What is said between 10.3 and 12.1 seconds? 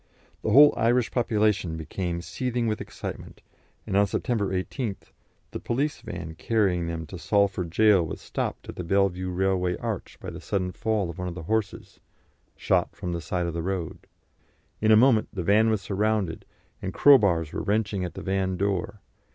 the sudden fall of one of the horses,